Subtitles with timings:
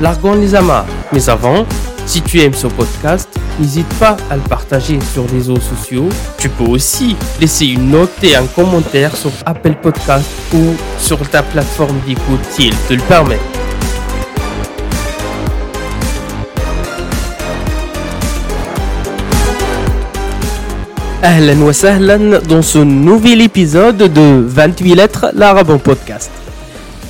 [0.00, 0.84] largons les amas.
[1.12, 1.66] Mais avant,
[2.06, 6.08] si tu aimes ce podcast, n'hésite pas à le partager sur les réseaux sociaux.
[6.38, 11.42] Tu peux aussi laisser une note et un commentaire sur Apple Podcast ou sur ta
[11.42, 13.38] plateforme d'écoute s'il te le permet.
[21.24, 26.41] Ahlan wa sahlan dans ce nouvel épisode de 28 lettres, l'arabe podcast.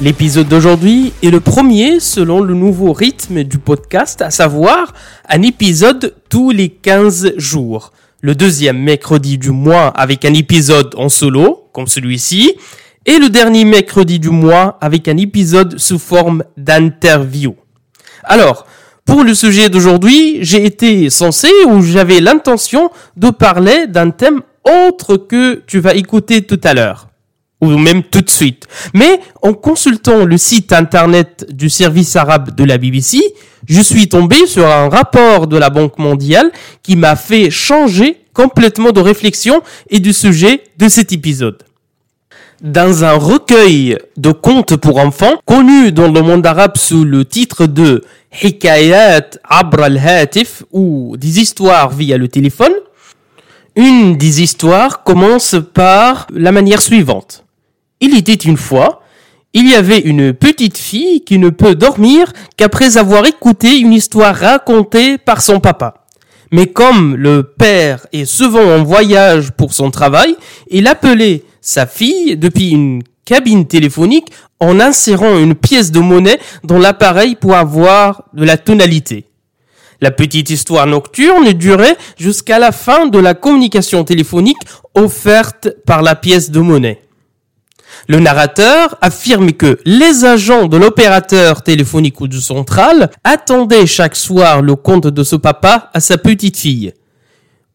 [0.03, 4.93] L'épisode d'aujourd'hui est le premier selon le nouveau rythme du podcast, à savoir
[5.29, 7.93] un épisode tous les 15 jours.
[8.21, 12.57] Le deuxième mercredi du mois avec un épisode en solo, comme celui-ci,
[13.07, 17.55] et le dernier mercredi du mois avec un épisode sous forme d'interview.
[18.25, 18.67] Alors,
[19.05, 25.17] pour le sujet d'aujourd'hui, j'ai été censé ou j'avais l'intention de parler d'un thème autre
[25.17, 27.12] que tu vas écouter tout à l'heure
[27.63, 28.67] ou même tout de suite.
[28.93, 33.21] Mais en consultant le site internet du service arabe de la BBC,
[33.69, 36.51] je suis tombé sur un rapport de la Banque mondiale
[36.83, 41.63] qui m'a fait changer complètement de réflexion et du sujet de cet épisode.
[42.61, 47.67] Dans un recueil de contes pour enfants, connu dans le monde arabe sous le titre
[47.67, 48.05] de
[48.43, 52.73] Hikayat Abra al-Hatif ou des histoires via le téléphone,
[53.77, 57.42] une des histoires commence par la manière suivante.
[58.05, 59.01] Il était une fois,
[59.55, 64.35] il y avait une petite fille qui ne peut dormir qu'après avoir écouté une histoire
[64.35, 66.05] racontée par son papa.
[66.51, 70.35] Mais comme le père est souvent en voyage pour son travail,
[70.69, 76.81] il appelait sa fille depuis une cabine téléphonique en insérant une pièce de monnaie dans
[76.81, 79.27] l'appareil pour avoir de la tonalité.
[80.01, 84.59] La petite histoire nocturne durait jusqu'à la fin de la communication téléphonique
[84.97, 87.02] offerte par la pièce de monnaie.
[88.09, 94.63] Le narrateur affirme que les agents de l'opérateur téléphonique ou du central attendaient chaque soir
[94.63, 96.93] le compte de ce papa à sa petite fille.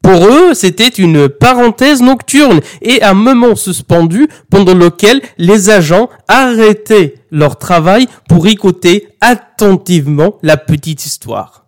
[0.01, 7.15] Pour eux, c'était une parenthèse nocturne et un moment suspendu pendant lequel les agents arrêtaient
[7.29, 11.66] leur travail pour écouter attentivement la petite histoire.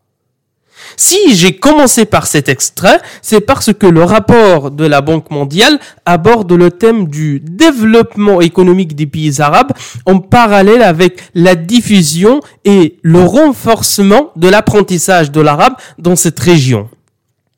[0.97, 5.79] Si j'ai commencé par cet extrait, c'est parce que le rapport de la Banque mondiale
[6.05, 9.71] aborde le thème du développement économique des pays arabes
[10.05, 16.89] en parallèle avec la diffusion et le renforcement de l'apprentissage de l'arabe dans cette région.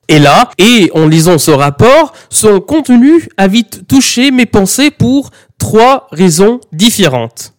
[0.08, 5.32] Et là, et en lisant ce rapport, son contenu a vite touché mes pensées pour
[5.58, 7.54] trois raisons différentes.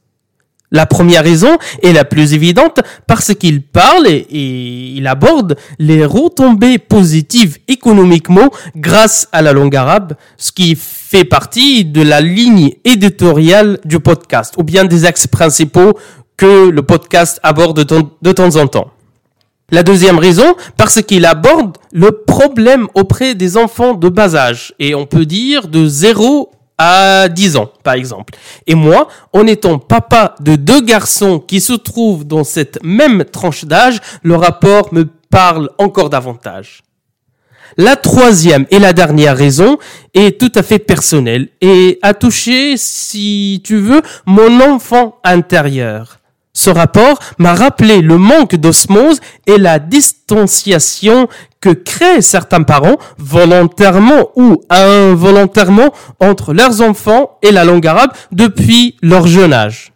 [0.72, 4.26] La première raison est la plus évidente parce qu'il parle et,
[4.96, 11.84] il aborde les retombées positives économiquement grâce à la langue arabe, ce qui fait partie
[11.84, 15.98] de la ligne éditoriale du podcast ou bien des axes principaux
[16.38, 17.84] que le podcast aborde
[18.22, 18.90] de temps en temps.
[19.72, 24.94] La deuxième raison, parce qu'il aborde le problème auprès des enfants de bas âge, et
[24.94, 26.50] on peut dire de 0
[26.82, 28.34] à 10 ans, par exemple.
[28.66, 33.64] Et moi, en étant papa de deux garçons qui se trouvent dans cette même tranche
[33.64, 36.82] d'âge, le rapport me parle encore davantage.
[37.76, 39.78] La troisième et la dernière raison
[40.12, 46.18] est tout à fait personnelle et a touché, si tu veux, mon enfant intérieur.
[46.54, 51.28] Ce rapport m'a rappelé le manque d'osmose et la distanciation
[51.60, 58.96] que créent certains parents volontairement ou involontairement entre leurs enfants et la langue arabe depuis
[59.00, 59.92] leur jeune âge.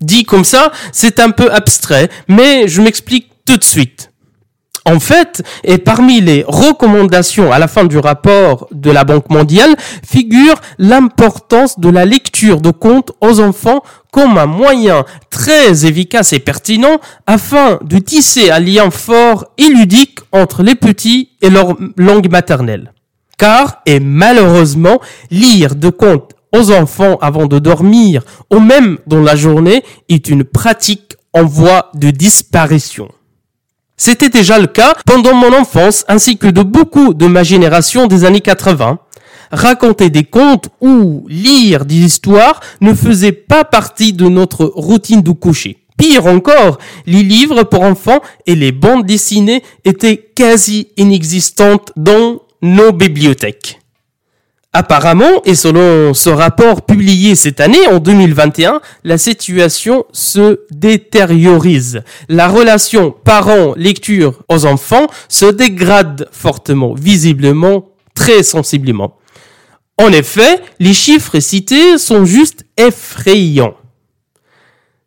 [0.00, 4.11] Dit comme ça, c'est un peu abstrait, mais je m'explique tout de suite.
[4.84, 9.76] En fait, et parmi les recommandations à la fin du rapport de la Banque mondiale,
[10.04, 16.40] figure l'importance de la lecture de contes aux enfants comme un moyen très efficace et
[16.40, 22.30] pertinent afin de tisser un lien fort et ludique entre les petits et leur langue
[22.30, 22.92] maternelle.
[23.38, 25.00] Car, et malheureusement,
[25.30, 30.44] lire de contes aux enfants avant de dormir ou même dans la journée est une
[30.44, 33.08] pratique en voie de disparition.
[34.04, 38.24] C'était déjà le cas pendant mon enfance ainsi que de beaucoup de ma génération des
[38.24, 38.98] années 80.
[39.52, 45.30] Raconter des contes ou lire des histoires ne faisait pas partie de notre routine de
[45.30, 45.84] coucher.
[45.96, 52.90] Pire encore, les livres pour enfants et les bandes dessinées étaient quasi inexistantes dans nos
[52.90, 53.81] bibliothèques.
[54.74, 62.02] Apparemment, et selon ce rapport publié cette année, en 2021, la situation se détériorise.
[62.30, 67.84] La relation parent-lecture aux enfants se dégrade fortement, visiblement,
[68.14, 69.18] très sensiblement.
[69.98, 73.74] En effet, les chiffres cités sont juste effrayants.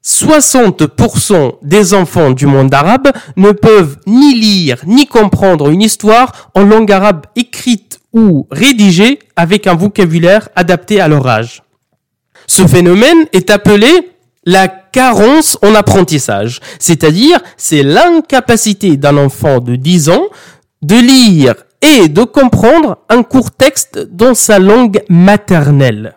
[0.06, 6.64] 60% des enfants du monde arabe ne peuvent ni lire ni comprendre une histoire en
[6.64, 11.62] langue arabe écrite ou rédigée avec un vocabulaire adapté à leur âge.
[12.48, 13.88] Ce phénomène est appelé
[14.46, 20.28] la carence en apprentissage, c'est-à-dire c'est l'incapacité d'un enfant de 10 ans
[20.82, 26.15] de lire et de comprendre un court texte dans sa langue maternelle.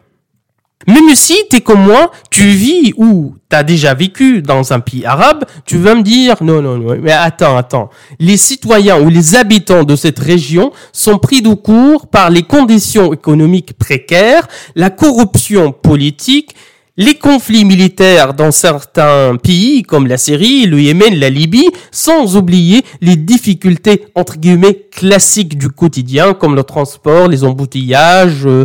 [0.89, 5.45] Même si t'es comme moi, tu vis ou t'as déjà vécu dans un pays arabe,
[5.67, 9.85] tu vas me dire non non non mais attends attends, les citoyens ou les habitants
[9.85, 16.55] de cette région sont pris de court par les conditions économiques précaires, la corruption politique
[16.99, 22.85] les conflits militaires dans certains pays comme la Syrie, le Yémen, la Libye, sans oublier
[23.01, 28.65] les difficultés entre guillemets classiques du quotidien comme le transport, les embouteillages, euh,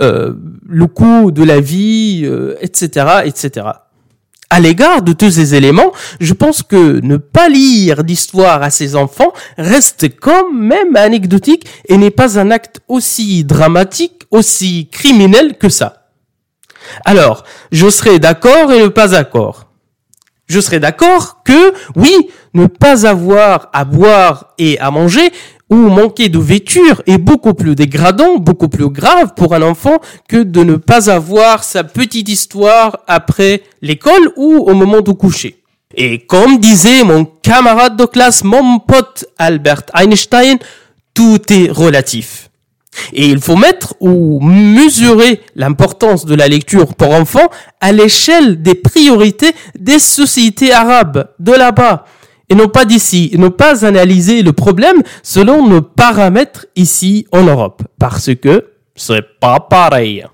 [0.00, 0.32] euh,
[0.66, 2.26] le coût de la vie,
[2.62, 3.66] etc., euh, etc.
[4.48, 8.96] À l'égard de tous ces éléments, je pense que ne pas lire d'histoire à ses
[8.96, 15.68] enfants reste quand même anecdotique et n'est pas un acte aussi dramatique, aussi criminel que
[15.68, 16.03] ça.
[17.04, 19.66] Alors, je serais d'accord et ne pas d'accord.
[20.46, 25.32] Je serais d'accord que, oui, ne pas avoir à boire et à manger
[25.70, 29.98] ou manquer de vêture est beaucoup plus dégradant, beaucoup plus grave pour un enfant
[30.28, 35.62] que de ne pas avoir sa petite histoire après l'école ou au moment de coucher.
[35.96, 40.58] Et comme disait mon camarade de classe, mon pote Albert Einstein,
[41.14, 42.50] tout est relatif.
[43.12, 47.48] Et il faut mettre ou mesurer l'importance de la lecture pour enfants
[47.80, 52.04] à l'échelle des priorités des sociétés arabes de là-bas.
[52.48, 53.30] Et non pas d'ici.
[53.32, 57.82] Et ne pas analyser le problème selon nos paramètres ici en Europe.
[57.98, 60.24] Parce que c'est pas pareil.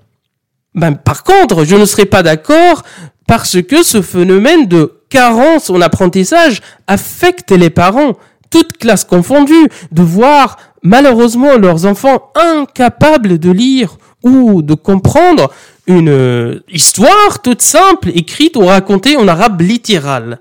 [0.73, 2.83] Ben, par contre, je ne serais pas d'accord
[3.27, 8.13] parce que ce phénomène de carence en apprentissage affecte les parents,
[8.49, 15.51] toutes classes confondues, de voir malheureusement leurs enfants incapables de lire ou de comprendre
[15.87, 20.39] une euh, histoire toute simple écrite ou racontée en arabe littéral.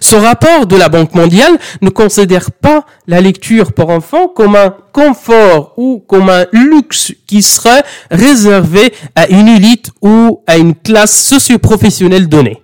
[0.00, 4.72] Ce rapport de la Banque mondiale ne considère pas la lecture pour enfants comme un
[4.92, 11.24] confort ou comme un luxe qui serait réservé à une élite ou à une classe
[11.24, 12.62] socio-professionnelle donnée.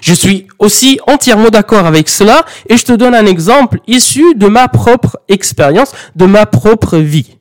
[0.00, 4.46] Je suis aussi entièrement d'accord avec cela et je te donne un exemple issu de
[4.46, 7.38] ma propre expérience, de ma propre vie.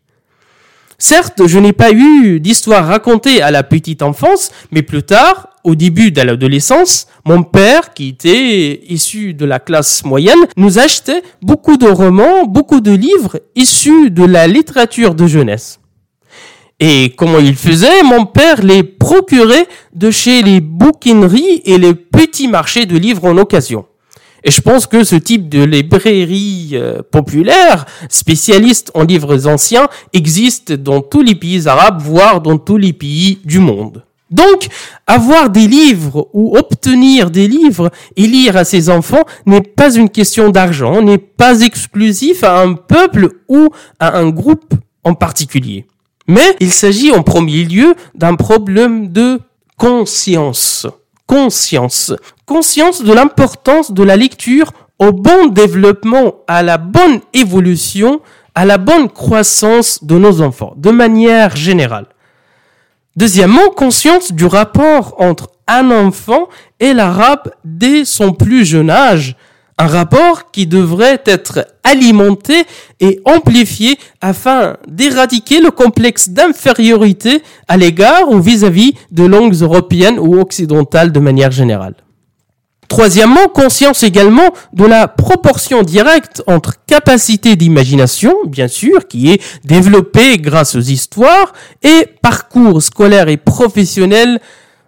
[0.97, 5.73] Certes, je n'ai pas eu d'histoire racontée à la petite enfance, mais plus tard, au
[5.73, 11.77] début de l'adolescence, mon père, qui était issu de la classe moyenne, nous achetait beaucoup
[11.77, 15.80] de romans, beaucoup de livres issus de la littérature de jeunesse.
[16.83, 22.47] Et comment il faisait Mon père les procurait de chez les bouquineries et les petits
[22.47, 23.85] marchés de livres en occasion.
[24.43, 30.71] Et je pense que ce type de librairie euh, populaire, spécialiste en livres anciens, existe
[30.71, 34.03] dans tous les pays arabes, voire dans tous les pays du monde.
[34.31, 34.67] Donc,
[35.05, 40.09] avoir des livres ou obtenir des livres et lire à ses enfants n'est pas une
[40.09, 45.85] question d'argent, n'est pas exclusif à un peuple ou à un groupe en particulier.
[46.27, 49.39] Mais il s'agit en premier lieu d'un problème de
[49.77, 50.87] conscience.
[51.27, 52.13] Conscience.
[52.45, 58.21] Conscience de l'importance de la lecture au bon développement, à la bonne évolution,
[58.53, 62.05] à la bonne croissance de nos enfants, de manière générale.
[63.15, 66.47] Deuxièmement, conscience du rapport entre un enfant
[66.79, 69.35] et l'arabe dès son plus jeune âge,
[69.81, 72.65] un rapport qui devrait être alimenté
[72.99, 80.39] et amplifié afin d'éradiquer le complexe d'infériorité à l'égard ou vis-à-vis de langues européennes ou
[80.39, 81.95] occidentales de manière générale.
[82.89, 90.37] Troisièmement, conscience également de la proportion directe entre capacité d'imagination, bien sûr, qui est développée
[90.37, 94.41] grâce aux histoires, et parcours scolaire et professionnel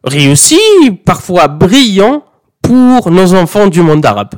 [0.03, 0.59] réussi,
[1.03, 2.25] parfois brillant,
[2.61, 4.35] pour nos enfants du monde arabe.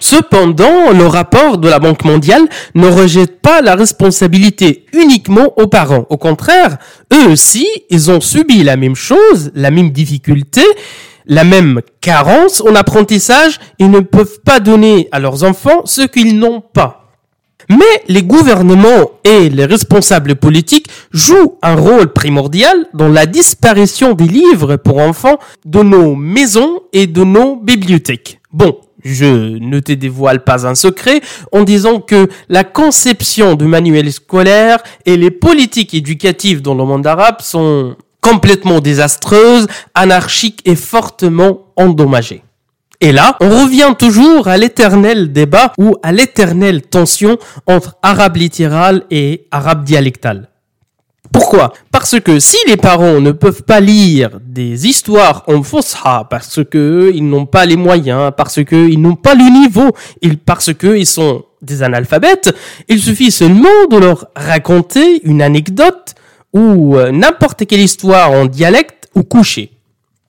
[0.00, 6.06] Cependant, le rapport de la Banque mondiale ne rejette pas la responsabilité uniquement aux parents.
[6.08, 6.78] Au contraire,
[7.12, 10.62] eux aussi, ils ont subi la même chose, la même difficulté,
[11.26, 16.38] la même carence en apprentissage et ne peuvent pas donner à leurs enfants ce qu'ils
[16.38, 16.96] n'ont pas.
[17.68, 24.26] Mais les gouvernements et les responsables politiques jouent un rôle primordial dans la disparition des
[24.26, 28.40] livres pour enfants de nos maisons et de nos bibliothèques.
[28.52, 31.20] Bon, je ne te dévoile pas un secret
[31.52, 37.06] en disant que la conception du manuel scolaire et les politiques éducatives dans le monde
[37.06, 42.42] arabe sont complètement désastreuses, anarchiques et fortement endommagées.
[43.02, 49.04] Et là, on revient toujours à l'éternel débat ou à l'éternelle tension entre arabe littéral
[49.10, 50.49] et arabe dialectal.
[51.32, 51.72] Pourquoi?
[51.92, 57.12] Parce que si les parents ne peuvent pas lire des histoires en fosha parce que
[57.14, 59.92] ils n'ont pas les moyens, parce que ils n'ont pas le niveau,
[60.44, 62.54] parce que ils sont des analphabètes,
[62.88, 66.14] il suffit seulement de leur raconter une anecdote
[66.52, 69.70] ou euh, n'importe quelle histoire en dialecte ou couché.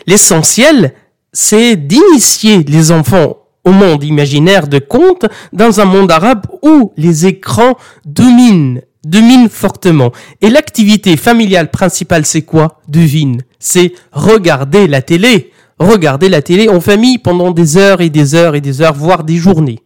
[0.07, 0.93] L'essentiel,
[1.33, 7.27] c'est d'initier les enfants au monde imaginaire de contes dans un monde arabe où les
[7.27, 10.11] écrans dominent, dominent fortement.
[10.41, 12.81] Et l'activité familiale principale, c'est quoi?
[12.87, 13.41] Devine.
[13.59, 15.51] C'est regarder la télé.
[15.79, 19.23] Regarder la télé en famille pendant des heures et des heures et des heures, voire
[19.23, 19.79] des journées.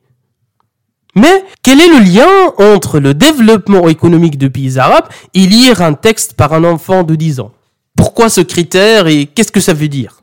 [1.15, 5.93] Mais quel est le lien entre le développement économique de pays arabes et lire un
[5.93, 7.51] texte par un enfant de 10 ans?
[7.95, 10.21] Pourquoi ce critère et qu'est-ce que ça veut dire?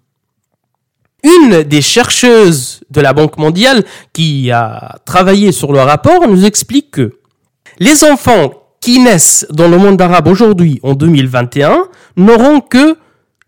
[1.25, 6.91] Une des chercheuses de la Banque mondiale qui a travaillé sur le rapport nous explique
[6.91, 7.19] que
[7.79, 11.85] les enfants qui naissent dans le monde arabe aujourd'hui en 2021
[12.17, 12.99] n'auront que,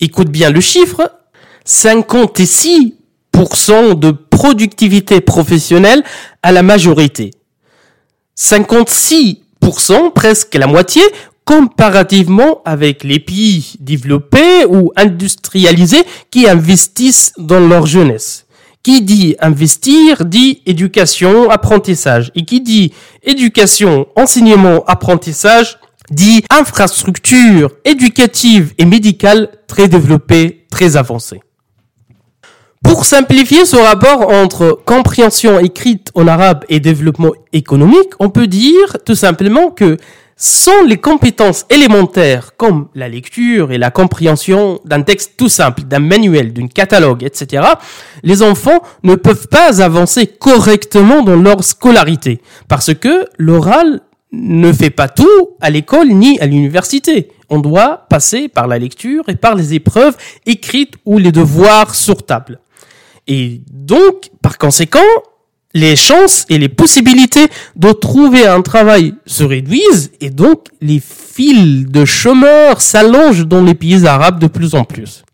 [0.01, 1.13] écoute bien le chiffre,
[1.67, 6.05] 56% de productivité professionnelle
[6.43, 7.33] à la majorité.
[8.39, 11.03] 56%, presque la moitié,
[11.45, 18.44] comparativement avec les pays développés ou industrialisés qui investissent dans leur jeunesse.
[18.85, 22.31] Qui dit investir dit éducation, apprentissage.
[22.37, 25.79] Et qui dit éducation, enseignement, apprentissage
[26.11, 31.41] dit infrastructure éducative et médicale très développée, très avancée.
[32.85, 38.99] Pour simplifier ce rapport entre compréhension écrite en arabe et développement économique, on peut dire
[39.07, 39.97] tout simplement que
[40.37, 46.01] sans les compétences élémentaires comme la lecture et la compréhension d'un texte tout simple, d'un
[46.01, 47.65] manuel, d'un catalogue, etc.,
[48.23, 54.01] les enfants ne peuvent pas avancer correctement dans leur scolarité parce que l'oral
[54.33, 57.29] ne fait pas tout à l'école ni à l'université.
[57.49, 62.25] On doit passer par la lecture et par les épreuves écrites ou les devoirs sur
[62.25, 62.59] table.
[63.27, 64.99] Et donc, par conséquent,
[65.75, 71.87] les chances et les possibilités de trouver un travail se réduisent et donc les fils
[71.87, 75.25] de chômeurs s'allongent dans les pays arabes de plus en plus.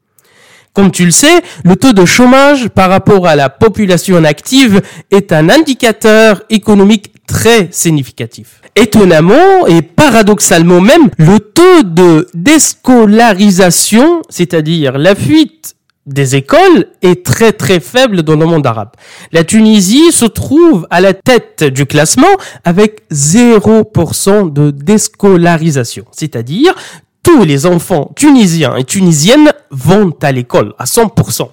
[0.72, 4.80] Comme tu le sais, le taux de chômage par rapport à la population active
[5.10, 8.60] est un indicateur économique très significatif.
[8.76, 15.74] Étonnamment et paradoxalement même, le taux de déscolarisation, c'est-à-dire la fuite
[16.10, 18.90] des écoles est très très faible dans le monde arabe.
[19.32, 22.26] La Tunisie se trouve à la tête du classement
[22.64, 26.74] avec 0% de déscolarisation, c'est-à-dire
[27.22, 31.48] tous les enfants tunisiens et tunisiennes vont à l'école à 100%.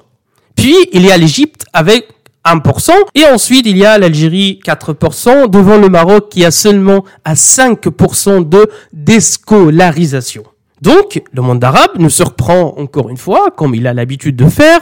[0.56, 2.08] Puis il y a l'Égypte avec
[2.46, 7.34] 1%, et ensuite il y a l'Algérie 4%, devant le Maroc qui a seulement à
[7.34, 10.44] 5% de déscolarisation.
[10.82, 14.80] Donc, le monde arabe nous surprend encore une fois, comme il a l'habitude de faire.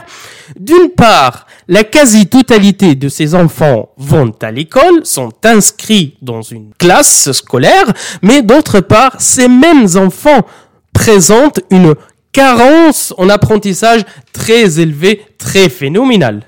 [0.58, 7.32] D'une part, la quasi-totalité de ces enfants vont à l'école, sont inscrits dans une classe
[7.32, 10.46] scolaire, mais d'autre part, ces mêmes enfants
[10.92, 11.94] présentent une
[12.32, 16.42] carence en apprentissage très élevée, très phénoménale.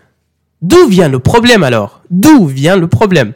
[0.61, 2.02] D'où vient le problème alors?
[2.11, 3.33] D'où vient le problème?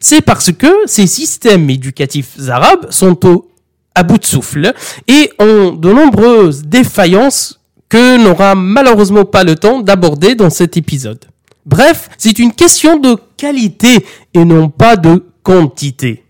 [0.00, 3.51] C'est parce que ces systèmes éducatifs arabes sont au
[3.94, 4.72] à bout de souffle
[5.08, 11.26] et ont de nombreuses défaillances que n'aura malheureusement pas le temps d'aborder dans cet épisode.
[11.66, 16.24] Bref, c'est une question de qualité et non pas de quantité.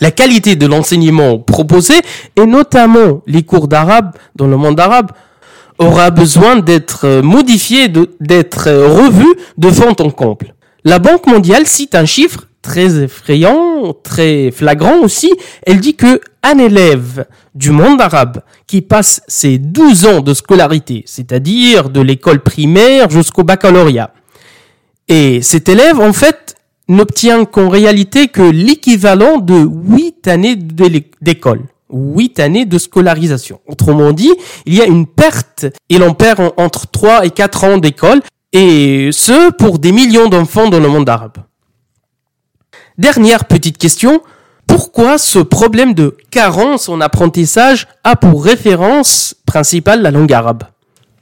[0.00, 1.94] La qualité de l'enseignement proposé,
[2.36, 5.10] et notamment les cours d'arabe dans le monde arabe,
[5.78, 7.88] aura besoin d'être modifié,
[8.20, 10.54] d'être revu de fond en comble.
[10.84, 15.32] La Banque mondiale cite un chiffre très effrayant, très flagrant aussi.
[15.66, 21.02] Elle dit que un élève du monde arabe qui passe ses 12 ans de scolarité,
[21.06, 24.12] c'est-à-dire de l'école primaire jusqu'au baccalauréat,
[25.08, 26.54] et cet élève, en fait,
[26.88, 30.56] n'obtient qu'en réalité que l'équivalent de 8 années
[31.22, 31.62] d'école.
[31.90, 33.60] 8 années de scolarisation.
[33.66, 34.30] Autrement dit,
[34.66, 38.20] il y a une perte, il en perd entre 3 et 4 ans d'école,
[38.52, 41.38] Et ce, pour des millions d'enfants dans le monde arabe.
[42.98, 44.22] Dernière petite question,
[44.66, 50.64] pourquoi ce problème de carence en apprentissage a pour référence principale la langue arabe?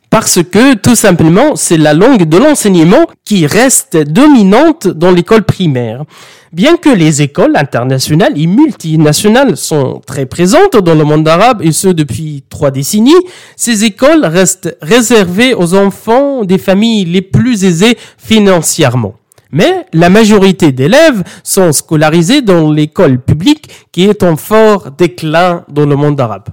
[0.09, 6.04] Parce que tout simplement, c'est la langue de l'enseignement qui reste dominante dans l'école primaire.
[6.50, 11.73] Bien que les écoles internationales et multinationales sont très présentes dans le monde arabe, et
[11.73, 13.12] ce depuis trois décennies,
[13.54, 19.16] ces écoles restent réservées aux enfants des familles les plus aisées financièrement.
[19.52, 25.86] Mais la majorité d'élèves sont scolarisés dans l'école publique qui est en fort déclin dans
[25.86, 26.48] le monde arabe.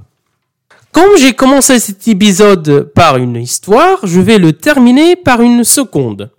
[0.91, 6.29] Comme j'ai commencé cet épisode par une histoire, je vais le terminer par une seconde.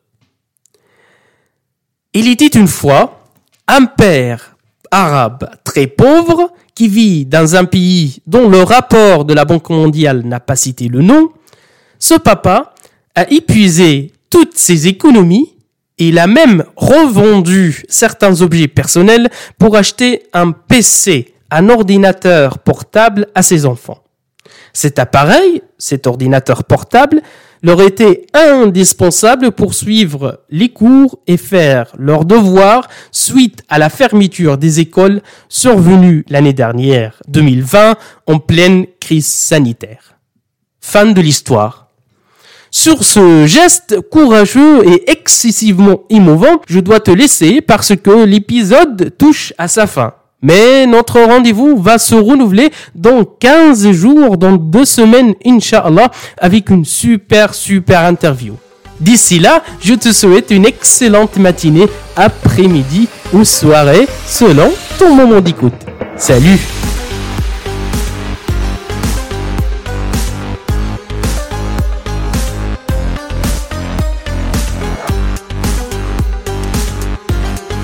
[2.12, 3.20] Il était une fois
[3.66, 4.56] un père
[4.92, 10.23] arabe très pauvre qui vit dans un pays dont le rapport de la Banque mondiale
[10.25, 11.30] n'a pas cité le nom.
[11.99, 12.75] Ce papa
[13.16, 15.53] a épuisé toutes ses économies
[15.99, 23.43] il a même revendu certains objets personnels pour acheter un PC, un ordinateur portable à
[23.43, 24.03] ses enfants.
[24.73, 27.23] Cet appareil, cet ordinateur portable,
[27.63, 34.59] leur était indispensable pour suivre les cours et faire leurs devoirs suite à la fermeture
[34.59, 37.97] des écoles survenue l'année dernière, 2020,
[38.27, 40.19] en pleine crise sanitaire.
[40.81, 41.84] Fin de l'histoire.
[42.76, 49.52] Sur ce geste courageux et excessivement émouvant, je dois te laisser parce que l'épisode touche
[49.59, 50.14] à sa fin.
[50.43, 56.85] Mais notre rendez-vous va se renouveler dans 15 jours, dans deux semaines, Inch'Allah, avec une
[56.85, 58.57] super, super interview.
[59.00, 65.75] D'ici là, je te souhaite une excellente matinée, après-midi ou soirée, selon ton moment d'écoute.
[66.16, 66.59] Salut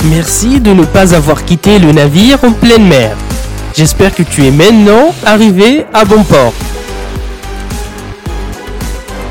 [0.05, 3.17] Merci de ne pas avoir quitté le navire en pleine mer.
[3.77, 6.55] J'espère que tu es maintenant arrivé à bon port.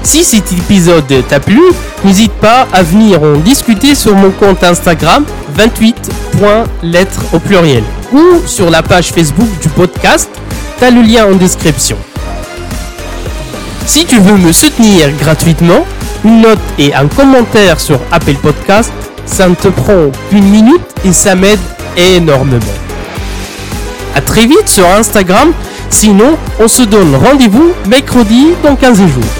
[0.03, 1.61] Si cet épisode t'a plu,
[2.03, 5.25] n'hésite pas à venir en discuter sur mon compte Instagram
[5.57, 10.29] 28.lettres au pluriel ou sur la page Facebook du podcast.
[10.79, 11.97] T'as le lien en description.
[13.87, 15.83] Si tu veux me soutenir gratuitement,
[16.23, 18.91] une note et un commentaire sur Apple Podcast
[19.29, 21.59] ça ne te prend qu'une minute et ça m'aide
[21.95, 22.65] énormément.
[24.15, 25.53] A très vite sur Instagram,
[25.89, 29.38] sinon on se donne rendez-vous mercredi dans 15 jours.